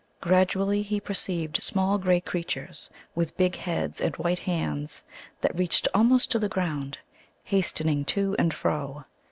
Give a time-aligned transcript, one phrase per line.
[0.19, 5.03] Gradually he perceived small grey creatures, with big heads and white hands,
[5.41, 6.97] that reached almost to the ground,
[7.43, 9.05] hastening to and fro.